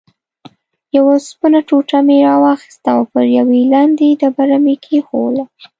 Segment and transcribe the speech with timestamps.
[0.95, 5.43] یوه اوسپنه ټوټه مې راواخیسته او پر یوې لندې ډبره مې کېښووله.